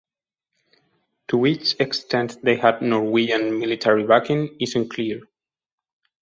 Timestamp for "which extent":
1.37-2.37